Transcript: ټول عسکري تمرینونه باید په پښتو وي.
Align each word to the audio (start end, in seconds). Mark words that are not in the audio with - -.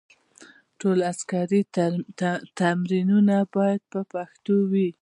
ټول 0.79 0.97
عسکري 1.11 1.61
تمرینونه 2.59 3.35
باید 3.55 3.81
په 3.91 3.99
پښتو 4.13 4.55
وي. 4.71 4.89